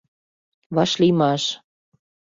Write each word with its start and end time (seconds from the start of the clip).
ВАШЛИЙМАШ 0.75 1.43